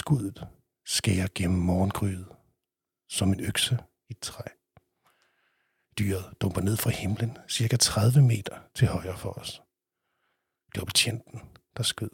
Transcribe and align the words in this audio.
skuddet 0.00 0.48
skærer 0.86 1.28
gennem 1.34 1.58
morgengryet 1.58 2.28
som 3.08 3.32
en 3.32 3.40
økse 3.40 3.78
i 4.08 4.12
et 4.12 4.18
træ. 4.18 4.42
Dyret 5.98 6.40
dumper 6.40 6.60
ned 6.60 6.76
fra 6.76 6.90
himlen 6.90 7.38
cirka 7.48 7.76
30 7.76 8.22
meter 8.22 8.58
til 8.74 8.88
højre 8.88 9.18
for 9.18 9.30
os. 9.30 9.62
Det 10.74 10.80
var 10.80 10.84
betjenten, 10.84 11.40
der 11.76 11.82
skød. 11.82 12.10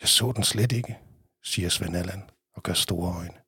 Jeg 0.00 0.08
så 0.08 0.32
den 0.36 0.44
slet 0.44 0.72
ikke, 0.72 0.98
siger 1.42 1.68
Svend 1.68 1.96
Allan 1.96 2.30
og 2.54 2.62
gør 2.62 2.72
store 2.72 3.16
øjne. 3.16 3.40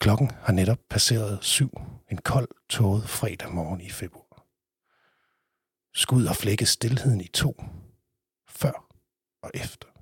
Klokken 0.00 0.30
har 0.30 0.52
netop 0.52 0.78
passeret 0.90 1.44
syv 1.44 1.70
en 2.10 2.18
kold, 2.18 2.48
tåget 2.68 3.08
fredag 3.08 3.52
morgen 3.52 3.80
i 3.80 3.90
februar. 3.90 4.46
Skud 5.94 6.26
og 6.26 6.36
flækket 6.36 6.68
stillheden 6.68 7.20
i 7.20 7.28
to, 7.28 7.62
før 8.48 8.76
og 9.42 9.50
efter. 9.54 9.95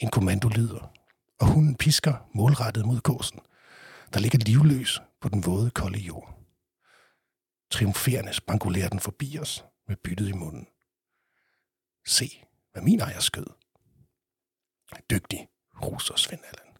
En 0.00 0.10
kommando 0.10 0.48
lyder, 0.48 0.92
og 1.40 1.52
hunden 1.52 1.76
pisker 1.76 2.28
målrettet 2.34 2.86
mod 2.86 3.00
gåsen, 3.00 3.40
der 4.12 4.20
ligger 4.20 4.38
livløs 4.38 5.00
på 5.20 5.28
den 5.28 5.46
våde, 5.46 5.70
kolde 5.70 5.98
jord. 5.98 6.38
Triumferende 7.70 8.32
spangulerer 8.32 8.88
den 8.88 9.00
forbi 9.00 9.38
os 9.38 9.64
med 9.88 9.96
byttet 9.96 10.28
i 10.28 10.32
munden. 10.32 10.66
Se, 12.06 12.44
hvad 12.72 12.82
min 12.82 13.00
ejer 13.00 13.20
skød. 13.20 13.46
Dygtig, 15.10 15.48
roser 15.82 16.16
Svend 16.16 16.40
Allan. 16.44 16.74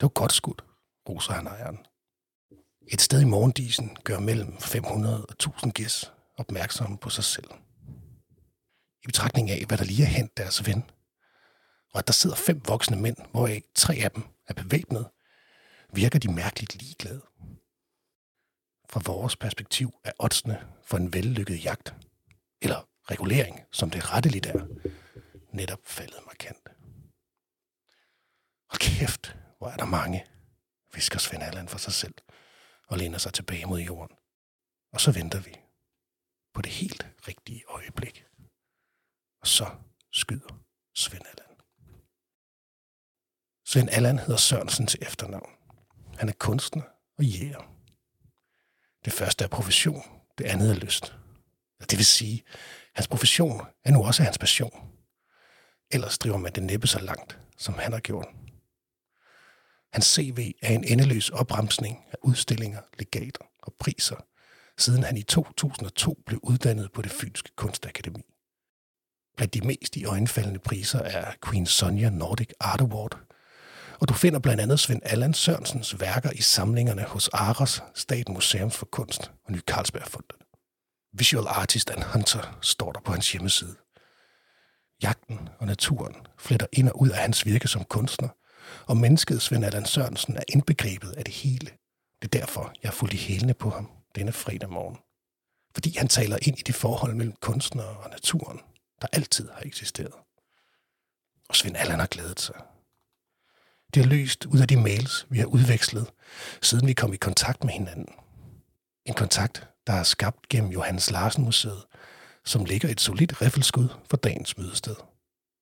Det 0.00 0.02
var 0.02 0.08
godt 0.08 0.32
skudt, 0.32 0.64
roser 1.08 1.32
han 1.32 1.46
ejeren. 1.46 1.78
Et 2.86 3.00
sted 3.00 3.20
i 3.20 3.24
morgendisen 3.24 3.96
gør 4.04 4.20
mellem 4.20 4.58
500 4.60 5.26
og 5.26 5.32
1000 5.32 5.72
gæs 5.72 6.12
opmærksomme 6.36 6.98
på 6.98 7.10
sig 7.10 7.24
selv. 7.24 7.50
I 9.02 9.06
betragtning 9.06 9.50
af, 9.50 9.64
hvad 9.68 9.78
der 9.78 9.84
lige 9.84 10.02
er 10.02 10.06
hent 10.06 10.36
deres 10.36 10.66
ven, 10.66 10.90
og 11.92 11.98
at 11.98 12.06
der 12.06 12.12
sidder 12.12 12.36
fem 12.36 12.62
voksne 12.68 12.96
mænd, 12.96 13.16
hvoraf 13.30 13.62
tre 13.74 13.94
af 13.94 14.10
dem 14.10 14.22
er 14.46 14.54
bevæbnet, 14.54 15.10
virker 15.92 16.18
de 16.18 16.32
mærkeligt 16.32 16.82
ligeglade. 16.82 17.22
Fra 18.90 19.00
vores 19.04 19.36
perspektiv 19.36 19.94
er 20.04 20.12
oddsene 20.18 20.66
for 20.84 20.96
en 20.96 21.12
vellykket 21.12 21.64
jagt, 21.64 21.94
eller 22.62 22.88
regulering, 23.10 23.60
som 23.72 23.90
det 23.90 24.12
retteligt 24.12 24.46
er, 24.46 24.66
netop 25.52 25.80
faldet 25.84 26.20
markant. 26.26 26.68
Og 28.70 28.78
kæft, 28.78 29.36
hvor 29.58 29.68
er 29.68 29.76
der 29.76 29.84
mange, 29.84 30.26
visker 30.94 31.18
Svend 31.18 31.42
Allan 31.42 31.68
for 31.68 31.78
sig 31.78 31.92
selv 31.92 32.14
og 32.88 32.98
læner 32.98 33.18
sig 33.18 33.34
tilbage 33.34 33.66
mod 33.66 33.80
jorden. 33.80 34.16
Og 34.92 35.00
så 35.00 35.12
venter 35.12 35.40
vi 35.40 35.60
på 36.54 36.62
det 36.62 36.72
helt 36.72 37.06
rigtige 37.28 37.64
øjeblik. 37.68 38.24
Og 39.40 39.46
så 39.46 39.66
skyder 40.12 40.60
Svend 40.94 41.26
Svend 43.72 43.88
Allan 43.90 44.18
hedder 44.18 44.36
Sørensen 44.36 44.86
til 44.86 44.98
efternavn. 45.02 45.50
Han 46.16 46.28
er 46.28 46.32
kunstner 46.32 46.82
og 47.18 47.24
jæger. 47.24 47.74
Det 49.04 49.12
første 49.12 49.44
er 49.44 49.48
profession, 49.48 50.02
det 50.38 50.44
andet 50.44 50.70
er 50.70 50.74
lyst. 50.74 51.16
Det 51.80 51.98
vil 51.98 52.06
sige, 52.06 52.42
hans 52.94 53.08
profession 53.08 53.60
er 53.84 53.90
nu 53.90 54.04
også 54.04 54.22
hans 54.22 54.38
passion. 54.38 54.90
Ellers 55.90 56.18
driver 56.18 56.36
man 56.36 56.52
det 56.52 56.62
næppe 56.62 56.86
så 56.86 56.98
langt, 56.98 57.38
som 57.58 57.74
han 57.74 57.92
har 57.92 58.00
gjort. 58.00 58.28
Hans 59.92 60.06
CV 60.06 60.52
er 60.62 60.74
en 60.74 60.84
endeløs 60.84 61.30
opremsning 61.30 62.04
af 62.12 62.16
udstillinger, 62.22 62.80
legater 62.98 63.44
og 63.62 63.74
priser, 63.80 64.16
siden 64.78 65.02
han 65.02 65.16
i 65.16 65.22
2002 65.22 66.22
blev 66.26 66.40
uddannet 66.42 66.92
på 66.92 67.02
det 67.02 67.10
Fynske 67.10 67.50
Kunstakademi. 67.56 68.22
Blandt 69.36 69.54
de 69.54 69.60
mest 69.60 69.96
i 69.96 70.04
øjenfaldende 70.04 70.58
priser 70.58 71.00
er 71.00 71.34
Queen 71.44 71.66
Sonja 71.66 72.10
Nordic 72.10 72.50
Art 72.60 72.80
Award, 72.80 73.29
og 74.00 74.08
du 74.08 74.14
finder 74.14 74.38
blandt 74.38 74.60
andet 74.60 74.80
Svend 74.80 75.00
Allan 75.04 75.34
Sørensens 75.34 76.00
værker 76.00 76.30
i 76.30 76.42
samlingerne 76.42 77.02
hos 77.02 77.28
Aros, 77.28 77.82
Staten 77.94 78.34
Museum 78.34 78.70
for 78.70 78.86
Kunst 78.86 79.30
og 79.44 79.52
Ny 79.52 79.60
Carlsbergfondet. 79.60 80.36
Visual 81.12 81.46
Artist 81.48 81.90
and 81.90 82.02
Hunter 82.02 82.58
står 82.62 82.92
der 82.92 83.00
på 83.00 83.12
hans 83.12 83.32
hjemmeside. 83.32 83.76
Jagten 85.02 85.48
og 85.58 85.66
naturen 85.66 86.14
fletter 86.38 86.66
ind 86.72 86.88
og 86.88 87.00
ud 87.00 87.08
af 87.08 87.16
hans 87.16 87.46
virke 87.46 87.68
som 87.68 87.84
kunstner, 87.84 88.28
og 88.86 88.96
mennesket 88.96 89.42
Svend 89.42 89.64
Allan 89.64 89.86
Sørensen 89.86 90.36
er 90.36 90.42
indbegrebet 90.48 91.12
af 91.12 91.24
det 91.24 91.34
hele. 91.34 91.70
Det 92.22 92.34
er 92.34 92.38
derfor, 92.40 92.72
jeg 92.82 92.90
har 92.90 93.12
i 93.12 93.16
hælene 93.16 93.54
på 93.54 93.70
ham 93.70 93.90
denne 94.14 94.32
fredag 94.32 94.70
morgen. 94.70 94.98
Fordi 95.74 95.96
han 95.96 96.08
taler 96.08 96.38
ind 96.42 96.58
i 96.58 96.62
det 96.62 96.74
forhold 96.74 97.14
mellem 97.14 97.34
kunstnere 97.40 97.96
og 97.96 98.10
naturen, 98.10 98.60
der 99.00 99.06
altid 99.12 99.48
har 99.50 99.62
eksisteret. 99.64 100.14
Og 101.48 101.56
Svend 101.56 101.76
Allan 101.76 101.98
har 101.98 102.06
glædet 102.06 102.40
sig. 102.40 102.54
Det 103.94 104.04
har 104.04 104.10
lyst 104.10 104.46
ud 104.46 104.58
af 104.58 104.68
de 104.68 104.76
mails, 104.76 105.26
vi 105.30 105.38
har 105.38 105.46
udvekslet, 105.46 106.06
siden 106.62 106.86
vi 106.86 106.92
kom 106.92 107.12
i 107.12 107.16
kontakt 107.16 107.64
med 107.64 107.72
hinanden. 107.72 108.14
En 109.06 109.14
kontakt, 109.14 109.68
der 109.86 109.92
er 109.92 110.02
skabt 110.02 110.48
gennem 110.48 110.70
Johannes 110.70 111.10
Larsen 111.10 111.44
Museet, 111.44 111.84
som 112.44 112.64
ligger 112.64 112.88
et 112.88 113.00
solidt 113.00 113.42
riffelskud 113.42 113.88
for 114.10 114.16
dagens 114.16 114.58
mødested. 114.58 114.94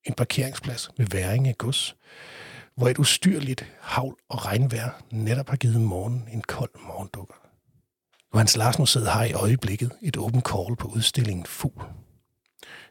En 0.05 0.15
parkeringsplads 0.15 0.91
ved 0.99 1.07
Væringe 1.07 1.53
Gods, 1.53 1.97
hvor 2.77 2.89
et 2.89 2.99
ustyrligt 2.99 3.67
havl 3.81 4.17
og 4.29 4.47
regnvejr 4.47 4.91
netop 5.11 5.49
har 5.49 5.57
givet 5.57 5.81
morgen 5.81 6.29
en 6.33 6.43
kold 6.43 6.71
morgendukker. 6.87 7.35
Johannes 8.35 8.57
Larsen 8.57 8.83
Museet 8.83 9.11
har 9.11 9.25
i 9.25 9.33
øjeblikket 9.33 9.93
et 10.03 10.17
open 10.17 10.41
call 10.41 10.77
på 10.77 10.89
udstillingen 10.89 11.47
Fugl. 11.47 11.83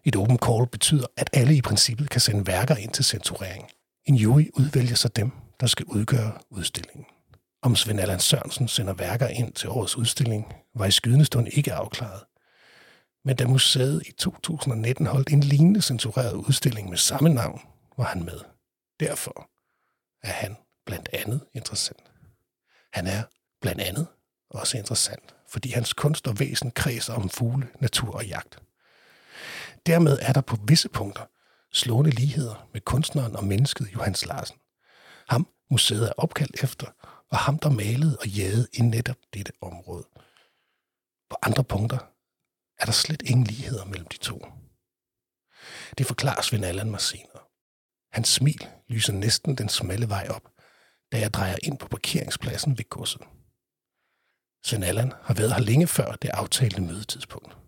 Et 0.06 0.16
open 0.16 0.40
call 0.46 0.68
betyder, 0.68 1.06
at 1.18 1.30
alle 1.34 1.56
i 1.56 1.62
princippet 1.62 2.10
kan 2.10 2.22
sende 2.22 2.48
værker 2.48 2.76
ind 2.76 2.92
til 2.92 3.06
censurering. 3.06 3.66
En 4.08 4.16
jury 4.16 4.50
udvælger 4.54 4.96
så 4.96 5.08
dem, 5.08 5.32
der 5.60 5.68
skal 5.68 5.86
udgøre 5.86 6.38
udstillingen. 6.50 7.06
Om 7.62 7.76
Svend 7.76 8.00
Allan 8.00 8.20
Sørensen 8.20 8.68
sender 8.68 8.94
værker 8.94 9.28
ind 9.28 9.54
til 9.54 9.70
årets 9.70 9.98
udstilling, 9.98 10.54
var 10.76 10.86
i 10.86 10.92
skydende 10.92 11.26
stund 11.26 11.48
ikke 11.52 11.74
afklaret. 11.74 12.24
Men 13.26 13.36
da 13.36 13.48
museet 13.48 14.08
i 14.08 14.12
2019 14.12 15.06
holdt 15.06 15.30
en 15.30 15.40
lignende 15.40 15.82
censureret 15.82 16.34
udstilling 16.34 16.90
med 16.90 16.98
samme 16.98 17.30
navn, 17.30 17.62
var 17.98 18.04
han 18.04 18.24
med. 18.24 18.40
Derfor 19.00 19.50
er 20.24 20.32
han 20.32 20.56
blandt 20.86 21.10
andet 21.14 21.42
interessant. 21.54 22.12
Han 22.94 23.08
er 23.08 23.24
blandt 23.62 23.82
andet 23.82 24.08
også 24.50 24.78
interessant, 24.78 25.36
fordi 25.50 25.70
hans 25.70 25.94
kunst 25.94 26.28
og 26.28 26.40
væsen 26.40 26.72
kredser 26.72 27.14
om 27.14 27.30
fugle, 27.30 27.68
natur 27.80 28.16
og 28.16 28.26
jagt. 28.26 28.60
Dermed 29.86 30.20
er 30.22 30.34
der 30.34 30.42
på 30.42 30.58
visse 30.68 30.90
punkter 30.90 31.24
slående 31.78 32.12
ligheder 32.12 32.68
med 32.74 32.82
kunstneren 32.82 33.36
og 33.36 33.44
mennesket 33.44 33.94
Johannes 33.94 34.26
Larsen. 34.26 34.58
Ham 35.30 35.48
museet 35.72 36.08
er 36.08 36.14
opkaldt 36.18 36.64
efter, 36.64 36.88
og 37.32 37.38
ham, 37.38 37.60
der 37.60 37.70
malede 37.70 38.18
og 38.22 38.28
jagede 38.28 38.68
i 38.74 38.82
netop 38.82 39.18
dette 39.34 39.52
område. 39.62 40.08
På 41.30 41.38
andre 41.42 41.64
punkter 41.64 41.98
er 42.80 42.86
der 42.86 42.92
slet 42.92 43.22
ingen 43.22 43.46
ligheder 43.46 43.86
mellem 43.86 44.08
de 44.08 44.18
to. 44.18 44.46
Det 45.98 46.06
forklarer 46.06 46.42
Svend 46.42 46.66
Allan 46.66 46.92
mig 46.92 47.02
senere. 47.02 47.44
Hans 48.12 48.30
smil 48.30 48.68
lyser 48.88 49.14
næsten 49.14 49.56
den 49.56 49.70
smalle 49.70 50.10
vej 50.10 50.28
op, 50.30 50.52
da 51.12 51.20
jeg 51.20 51.34
drejer 51.34 51.58
ind 51.64 51.78
på 51.78 51.88
parkeringspladsen 51.88 52.78
ved 52.78 52.90
godset. 52.90 53.22
Svend 54.66 54.86
Allan 54.86 55.14
har 55.22 55.34
været 55.34 55.54
her 55.54 55.62
længe 55.62 55.88
før 55.88 56.12
det 56.12 56.30
aftalte 56.30 56.82
mødetidspunkt. 56.82 57.67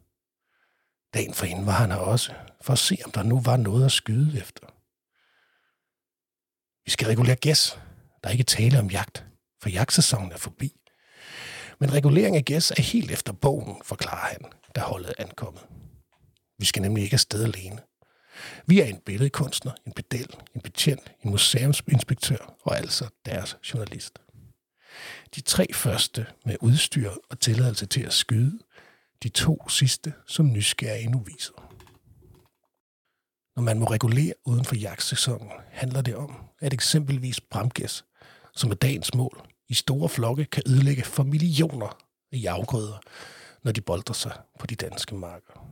Dagen 1.13 1.33
for 1.33 1.45
inden 1.45 1.65
var 1.65 1.71
han 1.71 1.91
her 1.91 1.97
også, 1.97 2.33
for 2.61 2.73
at 2.73 2.79
se, 2.79 2.97
om 3.05 3.11
der 3.11 3.23
nu 3.23 3.39
var 3.39 3.57
noget 3.57 3.85
at 3.85 3.91
skyde 3.91 4.39
efter. 4.39 4.67
Vi 6.85 6.91
skal 6.91 7.07
regulere 7.07 7.35
gæs. 7.35 7.79
Der 8.23 8.29
er 8.29 8.31
ikke 8.31 8.43
tale 8.43 8.79
om 8.79 8.89
jagt, 8.89 9.25
for 9.61 9.69
jagtsæsonen 9.69 10.31
er 10.31 10.37
forbi. 10.37 10.75
Men 11.79 11.93
regulering 11.93 12.35
af 12.35 12.45
gæs 12.45 12.71
er 12.71 12.81
helt 12.81 13.11
efter 13.11 13.33
bogen, 13.33 13.81
forklarer 13.85 14.27
han, 14.27 14.51
da 14.75 14.81
holdet 14.81 15.13
er 15.17 15.23
ankommet. 15.23 15.61
Vi 16.57 16.65
skal 16.65 16.81
nemlig 16.81 17.03
ikke 17.03 17.13
afsted 17.13 17.43
alene. 17.43 17.81
Vi 18.67 18.81
er 18.81 18.85
en 18.85 18.99
billedkunstner, 19.05 19.71
en 19.87 19.93
pedel, 19.93 20.35
en 20.55 20.61
betjent, 20.61 21.11
en 21.23 21.31
museumsinspektør 21.31 22.55
og 22.61 22.77
altså 22.77 23.09
deres 23.25 23.57
journalist. 23.73 24.19
De 25.35 25.41
tre 25.41 25.73
første 25.73 26.25
med 26.45 26.55
udstyr 26.61 27.11
og 27.29 27.39
tilladelse 27.39 27.85
til 27.85 28.01
at 28.01 28.13
skyde, 28.13 28.59
de 29.23 29.29
to 29.29 29.69
sidste 29.69 30.13
som 30.27 30.51
nysgerrige 30.51 31.09
noviser. 31.11 31.69
Når 33.55 33.63
man 33.63 33.79
må 33.79 33.85
regulere 33.85 34.33
uden 34.45 34.65
for 34.65 34.75
jagtsæsonen, 34.75 35.51
handler 35.71 36.01
det 36.01 36.15
om, 36.15 36.35
at 36.59 36.73
eksempelvis 36.73 37.41
bramgæs, 37.41 38.05
som 38.55 38.71
er 38.71 38.75
dagens 38.75 39.13
mål, 39.13 39.47
i 39.67 39.73
store 39.73 40.09
flokke 40.09 40.45
kan 40.45 40.63
ødelægge 40.67 41.03
for 41.03 41.23
millioner 41.23 41.97
af 42.31 42.45
afgrøder, 42.49 42.99
når 43.63 43.71
de 43.71 43.81
bolder 43.81 44.13
sig 44.13 44.37
på 44.59 44.67
de 44.67 44.75
danske 44.75 45.15
marker. 45.15 45.65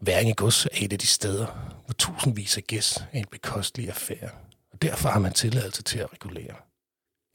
Væringe 0.00 0.34
gods 0.34 0.66
er 0.66 0.70
et 0.72 0.92
af 0.92 0.98
de 0.98 1.06
steder, 1.06 1.46
hvor 1.84 1.94
tusindvis 1.94 2.56
af 2.56 2.62
gæs 2.62 2.96
er 2.96 3.18
en 3.18 3.26
bekostelig 3.30 3.88
affære, 3.88 4.30
og 4.72 4.82
derfor 4.82 5.08
har 5.08 5.20
man 5.20 5.32
tilladelse 5.32 5.82
til 5.82 5.98
at 5.98 6.12
regulere. 6.12 6.56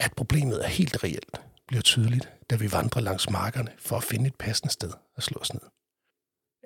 At 0.00 0.12
problemet 0.16 0.64
er 0.64 0.68
helt 0.68 1.04
reelt, 1.04 1.40
bliver 1.68 1.82
tydeligt, 1.82 2.28
da 2.50 2.56
vi 2.56 2.72
vandrer 2.72 3.02
langs 3.02 3.30
markerne 3.30 3.72
for 3.78 3.96
at 3.96 4.04
finde 4.04 4.26
et 4.26 4.34
passende 4.34 4.72
sted 4.72 4.92
at 5.16 5.22
slå 5.22 5.40
os 5.40 5.52
ned. 5.52 5.62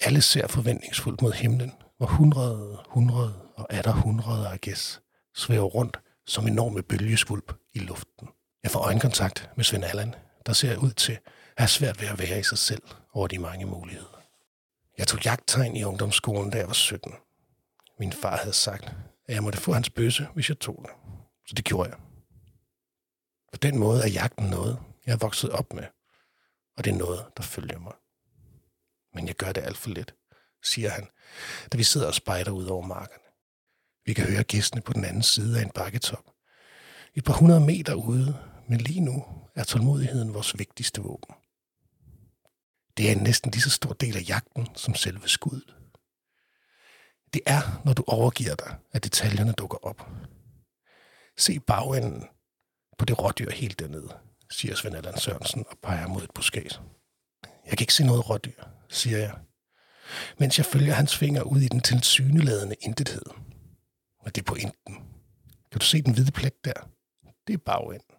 Alle 0.00 0.22
ser 0.22 0.46
forventningsfuldt 0.46 1.22
mod 1.22 1.32
himlen, 1.32 1.72
hvor 1.96 2.06
hundrede, 2.06 2.78
hundrede 2.86 3.34
og 3.54 3.72
atter 3.72 3.92
hundrede 3.92 4.48
af 4.48 4.60
gæs 4.60 5.00
svæver 5.34 5.64
rundt 5.64 6.00
som 6.26 6.46
enorme 6.46 6.82
bølgeskvulp 6.82 7.54
i 7.72 7.78
luften. 7.78 8.28
Jeg 8.62 8.70
får 8.70 8.80
øjenkontakt 8.80 9.50
med 9.56 9.64
Svend 9.64 9.84
Allan, 9.84 10.14
der 10.46 10.52
ser 10.52 10.76
ud 10.76 10.90
til 10.90 11.12
at 11.12 11.20
have 11.56 11.68
svært 11.68 12.00
ved 12.00 12.08
at 12.08 12.18
være 12.18 12.40
i 12.40 12.42
sig 12.42 12.58
selv 12.58 12.82
over 13.12 13.26
de 13.26 13.38
mange 13.38 13.66
muligheder. 13.66 14.22
Jeg 14.98 15.08
tog 15.08 15.24
jagttegn 15.24 15.76
i 15.76 15.84
ungdomsskolen, 15.84 16.50
da 16.50 16.58
jeg 16.58 16.66
var 16.66 16.72
17. 16.72 17.12
Min 17.98 18.12
far 18.12 18.36
havde 18.36 18.52
sagt, 18.52 18.84
at 19.28 19.34
jeg 19.34 19.42
måtte 19.42 19.58
få 19.58 19.72
hans 19.72 19.90
bøsse, 19.90 20.26
hvis 20.34 20.48
jeg 20.48 20.58
tog 20.58 20.76
den. 20.78 20.90
Så 21.46 21.54
det 21.56 21.64
gjorde 21.64 21.90
jeg. 21.90 21.98
På 23.52 23.58
den 23.62 23.78
måde 23.78 24.02
er 24.02 24.08
jagten 24.08 24.46
noget, 24.46 24.78
jeg 25.06 25.12
er 25.12 25.16
vokset 25.16 25.50
op 25.50 25.72
med, 25.72 25.84
og 26.76 26.84
det 26.84 26.92
er 26.92 26.98
noget, 26.98 27.26
der 27.36 27.42
følger 27.42 27.78
mig. 27.78 27.94
Men 29.14 29.26
jeg 29.26 29.34
gør 29.34 29.52
det 29.52 29.62
alt 29.62 29.76
for 29.76 29.90
lidt, 29.90 30.14
siger 30.62 30.90
han, 30.90 31.08
da 31.72 31.76
vi 31.76 31.84
sidder 31.84 32.06
og 32.06 32.14
spejder 32.14 32.50
ud 32.50 32.66
over 32.66 32.86
markerne. 32.86 33.24
Vi 34.06 34.12
kan 34.12 34.26
høre 34.26 34.44
gæstene 34.44 34.82
på 34.82 34.92
den 34.92 35.04
anden 35.04 35.22
side 35.22 35.58
af 35.58 35.62
en 35.62 35.70
bakketop. 35.70 36.24
Et 37.14 37.24
par 37.24 37.32
hundrede 37.32 37.60
meter 37.60 37.94
ude, 37.94 38.38
men 38.68 38.80
lige 38.80 39.00
nu 39.00 39.24
er 39.54 39.64
tålmodigheden 39.64 40.34
vores 40.34 40.58
vigtigste 40.58 41.02
våben. 41.02 41.34
Det 42.96 43.08
er 43.08 43.12
en 43.12 43.22
næsten 43.22 43.50
lige 43.50 43.62
så 43.62 43.70
stor 43.70 43.92
del 43.92 44.16
af 44.16 44.28
jagten 44.28 44.68
som 44.76 44.94
selve 44.94 45.28
skuddet. 45.28 45.76
Det 47.34 47.42
er, 47.46 47.82
når 47.84 47.92
du 47.92 48.04
overgiver 48.06 48.54
dig, 48.54 48.78
at 48.92 49.04
detaljerne 49.04 49.52
dukker 49.52 49.78
op. 49.86 50.08
Se 51.38 51.60
bagenden 51.60 52.28
på 52.98 53.04
det 53.04 53.18
rådyr 53.18 53.50
helt 53.50 53.78
dernede, 53.78 54.18
siger 54.52 54.74
Svend 54.74 54.96
Allan 54.96 55.18
Sørensen 55.18 55.64
og 55.70 55.78
peger 55.82 56.06
mod 56.06 56.22
et 56.22 56.30
buskæs. 56.34 56.80
Jeg 57.42 57.78
kan 57.78 57.80
ikke 57.80 57.94
se 57.94 58.04
noget 58.04 58.30
rådyr, 58.30 58.62
siger 58.88 59.18
jeg, 59.18 59.34
mens 60.38 60.58
jeg 60.58 60.66
følger 60.66 60.94
hans 60.94 61.16
fingre 61.16 61.46
ud 61.46 61.60
i 61.60 61.68
den 61.68 61.80
tilsyneladende 61.80 62.76
intethed. 62.80 63.22
Men 64.24 64.32
det 64.34 64.38
er 64.38 64.44
pointen. 64.44 64.94
Kan 65.72 65.78
du 65.80 65.84
se 65.84 66.02
den 66.02 66.14
hvide 66.14 66.32
plet 66.32 66.64
der? 66.64 66.88
Det 67.46 67.52
er 67.52 67.58
bagenden. 67.58 68.16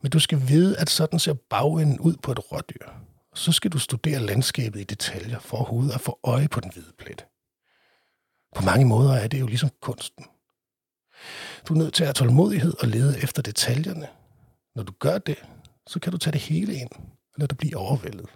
Men 0.00 0.10
du 0.10 0.18
skal 0.18 0.48
vide, 0.48 0.78
at 0.78 0.90
sådan 0.90 1.18
ser 1.18 1.34
bagenden 1.50 2.00
ud 2.00 2.16
på 2.22 2.32
et 2.32 2.52
rådyr. 2.52 2.88
Så 3.34 3.52
skal 3.52 3.70
du 3.70 3.78
studere 3.78 4.18
landskabet 4.18 4.80
i 4.80 4.84
detaljer 4.84 5.38
for 5.38 5.56
overhovedet 5.56 5.94
at 5.94 6.00
få 6.00 6.18
øje 6.24 6.48
på 6.48 6.60
den 6.60 6.72
hvide 6.72 6.92
plet. 6.98 7.26
På 8.56 8.62
mange 8.62 8.86
måder 8.86 9.12
er 9.12 9.28
det 9.28 9.40
jo 9.40 9.46
ligesom 9.46 9.70
kunsten. 9.80 10.24
Du 11.68 11.74
er 11.74 11.78
nødt 11.78 11.94
til 11.94 12.02
at 12.02 12.08
have 12.08 12.14
tålmodighed 12.14 12.74
og 12.80 12.88
lede 12.88 13.22
efter 13.22 13.42
detaljerne. 13.42 14.08
Når 14.74 14.82
du 14.82 14.92
gør 14.98 15.18
det, 15.18 15.44
så 15.86 16.00
kan 16.00 16.12
du 16.12 16.18
tage 16.18 16.32
det 16.32 16.40
hele 16.40 16.74
ind 16.74 16.90
og 17.34 17.38
lade 17.38 17.48
dig 17.48 17.58
blive 17.58 17.76
overvældet, 17.76 18.26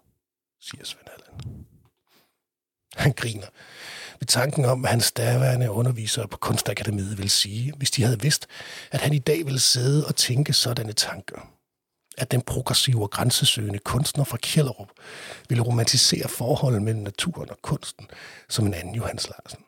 siger 0.61 0.85
Svend 0.85 1.09
Allen. 1.12 1.67
Han 2.94 3.12
griner 3.12 3.47
ved 4.21 4.27
tanken 4.27 4.65
om, 4.65 4.81
hvad 4.81 4.91
hans 4.91 5.12
daværende 5.12 5.71
undervisere 5.71 6.29
på 6.29 6.37
Kunstakademiet 6.37 7.19
vil 7.19 7.31
sige, 7.31 7.73
hvis 7.77 7.91
de 7.91 8.03
havde 8.03 8.21
vidst, 8.21 8.47
at 8.91 9.00
han 9.00 9.12
i 9.12 9.19
dag 9.19 9.44
ville 9.44 9.61
sidde 9.61 10.06
og 10.06 10.17
tænke 10.17 10.53
sådanne 10.53 10.93
tanker. 10.93 11.53
At 12.19 12.31
den 12.31 12.43
progressive 12.43 13.03
og 13.03 13.11
grænsesøgende 13.11 13.79
kunstner 13.79 14.25
fra 14.25 14.37
Kjellerup 14.37 14.91
ville 15.49 15.65
romantisere 15.65 16.29
forholdet 16.29 16.83
mellem 16.83 17.03
naturen 17.03 17.50
og 17.50 17.59
kunsten 17.62 18.09
som 18.49 18.67
en 18.67 18.75
anden 18.75 18.94
Johannes 18.94 19.29
Larsen. 19.29 19.65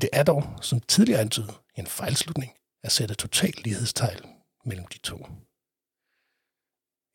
Det 0.00 0.10
er 0.12 0.22
dog, 0.22 0.44
som 0.62 0.80
tidligere 0.80 1.20
antydet, 1.20 1.54
en 1.76 1.86
fejlslutning 1.86 2.52
at 2.82 2.92
sætte 2.92 3.14
total 3.14 3.54
lighedstegn 3.64 4.20
mellem 4.64 4.86
de 4.86 4.98
to. 4.98 5.26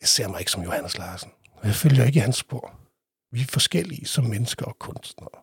Jeg 0.01 0.07
ser 0.07 0.27
mig 0.27 0.39
ikke 0.39 0.51
som 0.51 0.63
Johannes 0.63 0.97
Larsen, 0.97 1.31
og 1.51 1.67
jeg 1.67 1.75
følger 1.75 2.05
ikke 2.05 2.17
i 2.17 2.21
hans 2.21 2.37
spor. 2.37 2.79
Vi 3.31 3.41
er 3.41 3.45
forskellige 3.45 4.05
som 4.05 4.23
mennesker 4.25 4.65
og 4.65 4.79
kunstnere. 4.79 5.41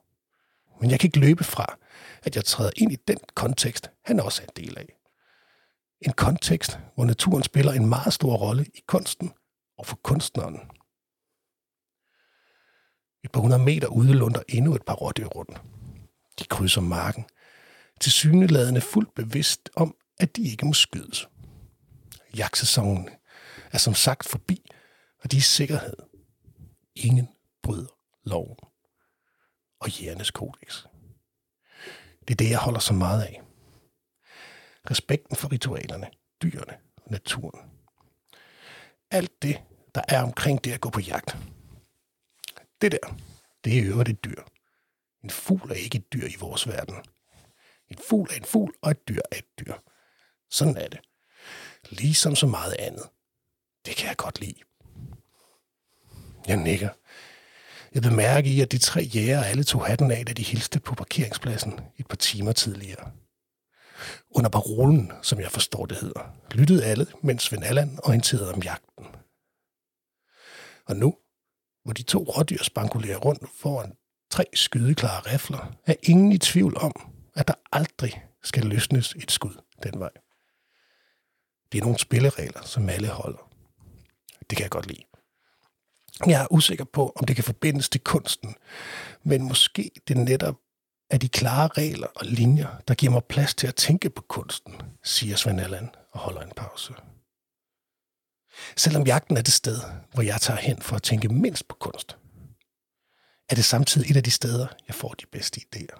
Men 0.80 0.90
jeg 0.90 1.00
kan 1.00 1.08
ikke 1.08 1.18
løbe 1.18 1.44
fra, 1.44 1.78
at 2.22 2.36
jeg 2.36 2.44
træder 2.44 2.70
ind 2.76 2.92
i 2.92 2.96
den 3.08 3.18
kontekst, 3.34 3.90
han 4.04 4.20
også 4.20 4.42
er 4.42 4.46
en 4.46 4.64
del 4.64 4.78
af. 4.78 4.96
En 6.00 6.12
kontekst, 6.12 6.78
hvor 6.94 7.04
naturen 7.04 7.42
spiller 7.42 7.72
en 7.72 7.86
meget 7.86 8.12
stor 8.12 8.36
rolle 8.36 8.64
i 8.64 8.80
kunsten 8.86 9.32
og 9.78 9.86
for 9.86 9.96
kunstneren. 9.96 10.60
Et 13.24 13.32
par 13.32 13.40
hundrede 13.40 13.62
meter 13.62 13.88
ude 13.88 14.12
lunder 14.12 14.42
endnu 14.48 14.74
et 14.74 14.84
par 14.86 14.94
rådyr 14.94 15.26
rundt. 15.26 15.62
De 16.38 16.44
krydser 16.44 16.80
marken, 16.80 17.24
til 18.00 18.12
syneladende 18.12 18.80
fuldt 18.80 19.14
bevidst 19.14 19.70
om, 19.76 19.96
at 20.20 20.36
de 20.36 20.42
ikke 20.42 20.66
må 20.66 20.72
skydes. 20.72 21.28
Jagtsæsonen 22.36 23.08
er 23.72 23.78
som 23.78 23.94
sagt 23.94 24.28
forbi, 24.28 24.70
og 25.18 25.32
de 25.32 25.36
er 25.36 25.40
sikkerhed. 25.40 25.96
Ingen 26.94 27.28
bryder 27.62 27.98
loven 28.24 28.56
og 29.80 30.00
jægernes 30.00 30.30
kodex. 30.30 30.84
Det 32.20 32.30
er 32.30 32.34
det, 32.34 32.50
jeg 32.50 32.58
holder 32.58 32.80
så 32.80 32.92
meget 32.94 33.22
af. 33.22 33.42
Respekten 34.90 35.36
for 35.36 35.52
ritualerne, 35.52 36.10
dyrene, 36.42 36.78
naturen. 37.06 37.70
Alt 39.10 39.42
det, 39.42 39.62
der 39.94 40.02
er 40.08 40.22
omkring 40.22 40.64
det 40.64 40.72
at 40.72 40.80
gå 40.80 40.90
på 40.90 41.00
jagt. 41.00 41.36
Det 42.80 42.92
der, 42.92 43.16
det 43.64 43.78
er 43.78 43.84
øvrigt 43.84 44.08
et 44.08 44.24
dyr. 44.24 44.42
En 45.24 45.30
fugl 45.30 45.70
er 45.70 45.74
ikke 45.74 45.98
et 45.98 46.12
dyr 46.12 46.26
i 46.26 46.36
vores 46.40 46.68
verden. 46.68 46.94
En 47.88 47.98
fugl 48.08 48.30
er 48.30 48.36
en 48.36 48.44
fugl, 48.44 48.74
og 48.82 48.90
et 48.90 49.08
dyr 49.08 49.20
er 49.32 49.36
et 49.36 49.58
dyr. 49.60 49.74
Sådan 50.50 50.76
er 50.76 50.88
det. 50.88 51.00
Ligesom 51.90 52.36
så 52.36 52.46
meget 52.46 52.76
andet. 52.78 53.10
Det 53.86 53.96
kan 53.96 54.08
jeg 54.08 54.16
godt 54.16 54.40
lide. 54.40 54.60
Jeg 56.46 56.56
nikker. 56.56 56.88
Jeg 57.94 58.04
vil 58.04 58.12
mærke 58.12 58.48
i, 58.48 58.60
at 58.60 58.72
de 58.72 58.78
tre 58.78 59.00
jæger 59.14 59.42
alle 59.42 59.64
tog 59.64 59.86
hatten 59.86 60.10
af, 60.10 60.26
da 60.26 60.32
de 60.32 60.42
hilste 60.42 60.80
på 60.80 60.94
parkeringspladsen 60.94 61.80
et 61.96 62.06
par 62.06 62.16
timer 62.16 62.52
tidligere. 62.52 63.12
Under 64.30 64.50
parolen, 64.50 65.12
som 65.22 65.40
jeg 65.40 65.50
forstår 65.50 65.86
det 65.86 65.96
hedder, 65.96 66.34
lyttede 66.50 66.84
alle, 66.84 67.06
mens 67.22 67.42
Svend 67.42 67.64
Allan 67.64 67.98
orienterede 68.04 68.52
om 68.52 68.62
jagten. 68.62 69.06
Og 70.86 70.96
nu, 70.96 71.16
hvor 71.84 71.92
de 71.92 72.02
to 72.02 72.18
rådyr 72.18 72.62
spankulerer 72.62 73.18
rundt 73.18 73.42
foran 73.56 73.92
tre 74.30 74.44
skydeklare 74.54 75.20
rifler, 75.20 75.72
er 75.86 75.94
ingen 76.02 76.32
i 76.32 76.38
tvivl 76.38 76.76
om, 76.76 76.92
at 77.34 77.48
der 77.48 77.54
aldrig 77.72 78.24
skal 78.42 78.64
løsnes 78.64 79.14
et 79.14 79.30
skud 79.30 79.54
den 79.82 80.00
vej. 80.00 80.10
Det 81.72 81.78
er 81.78 81.82
nogle 81.82 81.98
spilleregler, 81.98 82.62
som 82.62 82.88
alle 82.88 83.08
holder. 83.08 83.51
Det 84.52 84.56
kan 84.56 84.62
jeg 84.62 84.70
godt 84.70 84.86
lide. 84.86 85.02
Jeg 86.26 86.42
er 86.42 86.52
usikker 86.52 86.84
på, 86.84 87.12
om 87.16 87.24
det 87.24 87.36
kan 87.36 87.44
forbindes 87.44 87.88
til 87.88 88.00
kunsten, 88.00 88.54
men 89.22 89.42
måske 89.42 89.90
det 90.08 90.16
netop 90.16 90.56
er 91.10 91.18
de 91.18 91.28
klare 91.28 91.68
regler 91.68 92.06
og 92.06 92.26
linjer, 92.26 92.76
der 92.88 92.94
giver 92.94 93.12
mig 93.12 93.24
plads 93.24 93.54
til 93.54 93.66
at 93.66 93.74
tænke 93.74 94.10
på 94.10 94.22
kunsten, 94.22 94.74
siger 95.04 95.36
Svend 95.36 95.60
Allan 95.60 95.90
og 96.10 96.20
holder 96.20 96.40
en 96.40 96.52
pause. 96.56 96.94
Selvom 98.76 99.06
jagten 99.06 99.36
er 99.36 99.42
det 99.42 99.52
sted, 99.52 99.80
hvor 100.12 100.22
jeg 100.22 100.40
tager 100.40 100.60
hen 100.60 100.82
for 100.82 100.96
at 100.96 101.02
tænke 101.02 101.28
mindst 101.28 101.68
på 101.68 101.76
kunst, 101.80 102.16
er 103.50 103.54
det 103.54 103.64
samtidig 103.64 104.10
et 104.10 104.16
af 104.16 104.24
de 104.24 104.30
steder, 104.30 104.66
jeg 104.86 104.94
får 104.94 105.14
de 105.14 105.26
bedste 105.26 105.60
idéer. 105.60 105.98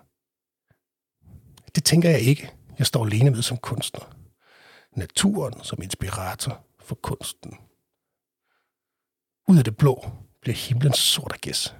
Det 1.74 1.84
tænker 1.84 2.10
jeg 2.10 2.20
ikke, 2.20 2.52
jeg 2.78 2.86
står 2.86 3.06
alene 3.06 3.30
med 3.30 3.42
som 3.42 3.56
kunstner. 3.56 4.16
Naturen 4.96 5.64
som 5.64 5.82
inspirator 5.82 6.66
for 6.80 6.94
kunsten. 6.94 7.58
Ud 9.48 9.58
af 9.58 9.64
det 9.64 9.76
blå 9.76 10.10
bliver 10.40 10.56
himlen 10.56 10.92
sort 10.92 11.32
af 11.32 11.38
gæs. 11.38 11.74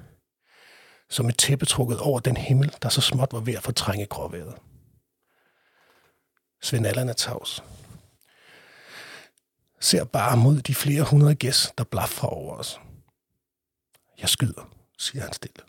Som 1.11 1.29
et 1.29 1.39
tæppe 1.39 1.67
trukket 1.67 2.01
over 2.01 2.21
den 2.21 2.37
himmel, 2.37 2.77
der 2.83 2.89
så 2.89 3.01
småt 3.01 3.33
var 3.33 3.41
ved 3.41 3.55
at 3.55 3.63
fortrænge 3.63 4.07
gråværet. 4.07 4.55
Svend 6.63 6.87
Allan 6.87 7.09
er 7.09 7.13
tavs. 7.13 7.65
Ser 9.81 10.05
bare 10.05 10.37
mod 10.37 10.61
de 10.63 10.75
flere 10.75 11.03
hundrede 11.03 11.35
gæs, 11.35 11.73
der 11.79 11.85
blaffer 11.85 12.27
over 12.27 12.57
os. 12.57 12.81
Jeg 14.19 14.29
skyder, 14.29 14.75
siger 14.99 15.23
han 15.23 15.33
stille. 15.33 15.63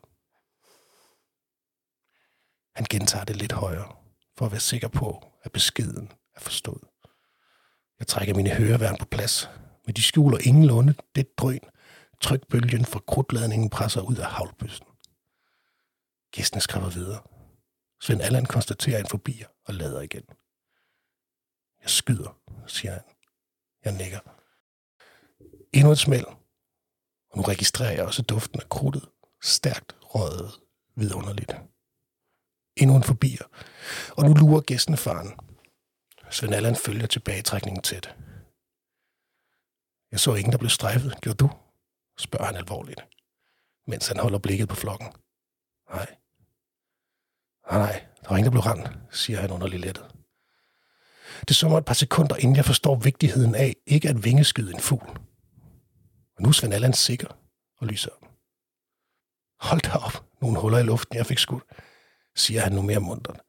Han 2.75 2.85
gentager 2.89 3.25
det 3.25 3.35
lidt 3.35 3.51
højere, 3.51 3.95
for 4.37 4.45
at 4.45 4.51
være 4.51 4.61
sikker 4.61 4.87
på, 4.87 5.27
at 5.43 5.51
beskeden 5.51 6.11
er 6.35 6.39
forstået. 6.39 6.83
Jeg 7.99 8.07
trækker 8.07 8.35
mine 8.35 8.49
høreværn 8.49 8.97
på 8.97 9.05
plads, 9.05 9.49
men 9.85 9.95
de 9.95 10.03
skjuler 10.03 10.37
ingenlunde 10.41 10.95
det 11.15 11.37
drøn, 11.37 11.59
Trykbølgen 12.21 12.85
fra 12.85 12.99
krudtladningen 12.99 13.69
presser 13.69 14.01
ud 14.01 14.15
af 14.15 14.25
havlbøssen. 14.25 14.85
Gæsten 16.31 16.61
skriver 16.61 16.89
videre. 16.89 17.21
Svend 18.01 18.21
Allan 18.21 18.45
konstaterer 18.45 18.99
en 18.99 19.07
forbi 19.07 19.43
og 19.65 19.73
lader 19.73 20.01
igen. 20.01 20.23
Jeg 21.81 21.89
skyder, 21.89 22.37
siger 22.67 22.91
han. 22.91 23.03
Jeg 23.85 23.93
nikker. 23.93 24.19
Endnu 25.73 25.91
et 25.91 25.99
smæld. 25.99 26.25
Og 27.29 27.37
nu 27.37 27.41
registrerer 27.43 27.91
jeg 27.91 28.05
også 28.05 28.21
duften 28.21 28.59
af 28.61 28.69
krudtet, 28.69 29.09
stærkt 29.41 29.95
røget 30.01 30.51
vidunderligt. 30.95 31.51
Endnu 32.75 32.95
en 32.95 33.03
forbi, 33.03 33.37
og 34.17 34.23
nu 34.23 34.33
lurer 34.33 34.61
gæsten 34.61 34.97
faren. 34.97 35.33
Svend 36.29 36.55
Allan 36.55 36.75
følger 36.75 37.07
tilbagetrækningen 37.07 37.81
tæt. 37.81 38.15
Jeg 40.11 40.19
så 40.19 40.35
ingen, 40.35 40.51
der 40.51 40.57
blev 40.57 40.69
strejfet. 40.69 41.21
Gjorde 41.21 41.37
du? 41.37 41.49
Spørger 42.17 42.45
han 42.45 42.55
alvorligt, 42.55 43.01
mens 43.87 44.07
han 44.07 44.19
holder 44.19 44.39
blikket 44.39 44.69
på 44.69 44.75
flokken. 44.75 45.07
Nej. 45.89 46.15
Nej, 47.71 47.79
nej, 47.79 48.05
der 48.21 48.29
var 48.29 48.37
ingen, 48.37 48.45
der 48.45 48.51
blev 48.51 48.61
ramt, 48.61 48.89
siger 49.11 49.41
han 49.41 49.51
under 49.51 49.67
lettet. 49.67 50.15
Det 51.47 51.55
sommer 51.55 51.77
et 51.77 51.85
par 51.85 51.93
sekunder, 51.93 52.35
inden 52.35 52.55
jeg 52.55 52.65
forstår 52.65 52.95
vigtigheden 52.95 53.55
af 53.55 53.75
ikke 53.85 54.09
at 54.09 54.23
vingeskyde 54.23 54.73
en 54.73 54.79
fugl. 54.79 55.07
Og 56.35 56.41
nu 56.41 56.49
er 56.49 56.53
Svend 56.53 56.73
Allan 56.73 56.93
sikker 56.93 57.27
og 57.77 57.87
lyser 57.87 58.09
op. 58.11 58.27
Hold 59.59 59.81
da 59.81 59.97
op, 59.97 60.25
nogle 60.41 60.59
huller 60.59 60.79
i 60.79 60.83
luften, 60.83 61.17
jeg 61.17 61.25
fik 61.25 61.37
skudt, 61.37 61.63
siger 62.35 62.61
han 62.61 62.71
nu 62.71 62.81
mere 62.81 62.99
mundret. 62.99 63.39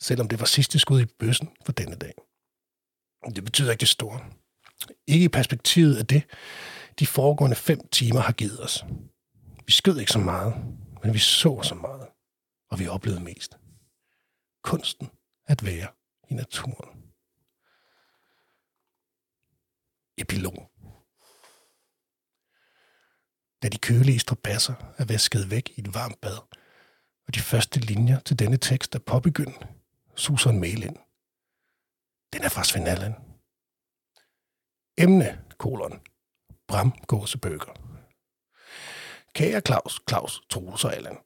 Selvom 0.00 0.28
det 0.28 0.40
var 0.40 0.46
sidste 0.46 0.78
skud 0.78 1.00
i 1.00 1.06
bøssen 1.18 1.48
for 1.64 1.72
denne 1.72 1.96
dag. 1.96 2.14
Det 3.34 3.44
betyder 3.44 3.70
ikke 3.70 3.80
det 3.80 3.88
store. 3.88 4.20
Ikke 5.06 5.24
i 5.24 5.28
perspektivet 5.28 5.96
af 5.96 6.06
det, 6.06 6.22
de 6.98 7.06
foregående 7.06 7.56
fem 7.56 7.88
timer 7.88 8.20
har 8.20 8.32
givet 8.32 8.64
os. 8.64 8.84
Vi 9.66 9.72
skød 9.72 9.98
ikke 9.98 10.12
så 10.12 10.18
meget, 10.18 10.54
men 11.02 11.14
vi 11.14 11.18
så 11.18 11.62
så 11.62 11.74
meget, 11.74 12.08
og 12.70 12.78
vi 12.78 12.88
oplevede 12.88 13.20
mest. 13.20 13.58
Kunsten 14.62 15.10
at 15.46 15.64
være 15.64 15.88
i 16.28 16.34
naturen. 16.34 17.02
Epilog. 20.18 20.70
Da 23.62 23.68
de 23.68 23.78
kølige 23.78 24.18
strabasser 24.18 24.74
er 24.98 25.04
vasket 25.04 25.50
væk 25.50 25.72
i 25.76 25.80
et 25.80 25.94
varmt 25.94 26.20
bad, 26.20 26.38
og 27.26 27.34
de 27.34 27.40
første 27.40 27.80
linjer 27.80 28.20
til 28.20 28.38
denne 28.38 28.56
tekst 28.56 28.94
er 28.94 28.98
påbegyndt, 28.98 29.66
suser 30.16 30.50
en 30.50 30.60
mail 30.60 30.82
ind. 30.82 30.96
Den 32.32 32.42
er 32.42 32.48
fra 32.48 32.64
Svend 32.64 32.88
Allan. 32.88 33.14
Emne, 34.98 35.44
kolon 35.58 36.00
bramgåsebøger. 36.68 37.72
Kære 39.34 39.60
Claus, 39.60 40.00
Claus, 40.08 40.40
Troels 40.50 40.84
og 40.84 40.96
Allan. 40.96 41.18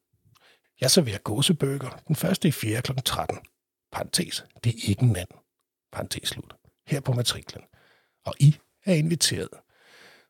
Jeg 0.80 0.90
serverer 0.90 1.18
gåsebøger 1.18 1.90
den 2.08 2.16
første 2.16 2.49
i 2.49 2.52
4. 2.52 2.82
kl. 2.82 2.92
13. 3.04 3.38
Parentes, 3.92 4.44
det 4.64 4.70
er 4.75 4.88
ikke 4.88 5.02
en 5.02 5.12
mand. 5.12 5.28
Parentes 5.92 6.28
slut. 6.28 6.54
Her 6.87 7.00
på 7.00 7.12
matriklen. 7.12 7.64
Og 8.25 8.34
I 8.40 8.56
er 8.84 8.94
inviteret. 8.94 9.49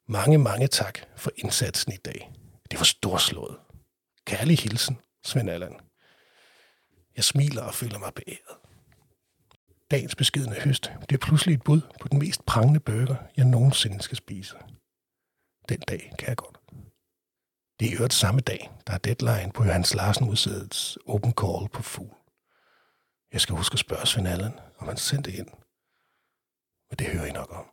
Mange, 0.08 0.38
mange 0.38 0.66
tak 0.66 0.98
for 1.16 1.30
indsatsen 1.36 1.92
i 1.92 1.96
dag. 1.96 2.32
Det 2.70 2.78
var 2.78 2.84
storslået. 2.84 3.58
Kærlig 4.26 4.58
hilsen, 4.58 4.98
Svend 5.24 5.50
Allan. 5.50 5.80
Jeg 7.16 7.24
smiler 7.24 7.62
og 7.62 7.74
føler 7.74 7.98
mig 7.98 8.14
beæret. 8.14 8.56
Dagens 9.90 10.14
beskidende 10.14 10.60
høst 10.60 10.92
bliver 11.08 11.18
pludselig 11.18 11.54
et 11.54 11.64
bud 11.64 11.80
på 12.00 12.08
den 12.08 12.18
mest 12.18 12.46
prangende 12.46 12.80
burger, 12.80 13.16
jeg 13.36 13.44
nogensinde 13.44 14.02
skal 14.02 14.16
spise. 14.16 14.56
Den 15.68 15.80
dag 15.80 16.12
kan 16.18 16.28
jeg 16.28 16.36
godt. 16.36 16.58
Det 17.80 17.88
er 17.88 17.96
øvrigt 17.96 18.14
samme 18.14 18.40
dag, 18.40 18.70
der 18.86 18.92
er 18.92 18.98
deadline 18.98 19.52
på 19.52 19.64
Johannes 19.64 19.94
Larsen 19.94 20.28
udsædets 20.28 20.98
Open 21.06 21.32
Call 21.32 21.68
på 21.68 21.82
Fugl. 21.82 22.16
Jeg 23.32 23.40
skal 23.40 23.56
huske 23.56 23.74
at 23.74 23.78
spørge 23.78 24.06
Svend 24.06 24.28
Allen, 24.28 24.52
om 24.78 24.88
han 24.88 24.96
sendte 24.96 25.32
ind. 25.32 25.48
Men 26.88 26.96
det 26.98 27.06
hører 27.06 27.26
I 27.26 27.32
nok 27.32 27.52
om. 27.52 27.66